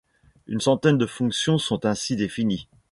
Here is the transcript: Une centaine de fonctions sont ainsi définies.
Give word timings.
Une 0.47 0.59
centaine 0.61 0.97
de 0.97 1.05
fonctions 1.05 1.59
sont 1.59 1.85
ainsi 1.85 2.15
définies. 2.15 2.67